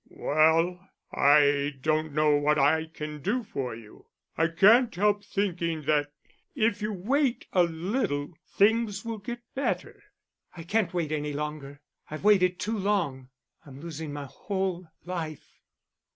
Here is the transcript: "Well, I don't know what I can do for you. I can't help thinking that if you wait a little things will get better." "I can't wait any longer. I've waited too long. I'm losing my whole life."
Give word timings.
"Well, 0.09 0.89
I 1.13 1.75
don't 1.79 2.11
know 2.13 2.35
what 2.35 2.57
I 2.57 2.85
can 2.87 3.21
do 3.21 3.43
for 3.43 3.75
you. 3.75 4.07
I 4.35 4.47
can't 4.47 4.95
help 4.95 5.23
thinking 5.23 5.83
that 5.83 6.11
if 6.55 6.81
you 6.81 6.91
wait 6.91 7.45
a 7.53 7.61
little 7.65 8.33
things 8.49 9.05
will 9.05 9.19
get 9.19 9.43
better." 9.53 10.01
"I 10.57 10.63
can't 10.63 10.91
wait 10.91 11.11
any 11.11 11.33
longer. 11.33 11.81
I've 12.09 12.23
waited 12.23 12.57
too 12.59 12.79
long. 12.79 13.29
I'm 13.63 13.79
losing 13.79 14.11
my 14.11 14.25
whole 14.25 14.87
life." 15.05 15.47